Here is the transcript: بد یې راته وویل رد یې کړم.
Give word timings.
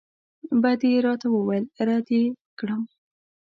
بد 0.61 0.79
یې 0.91 0.97
راته 1.05 1.27
وویل 1.31 1.65
رد 1.87 2.07
یې 2.17 2.23
کړم. 2.59 2.81